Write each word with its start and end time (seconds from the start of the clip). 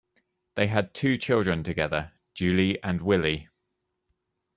They 0.55 0.65
had 0.65 0.95
two 0.95 1.15
children 1.19 1.61
together, 1.61 2.11
Julie 2.33 2.81
and 2.81 3.03
Willi. 3.03 3.49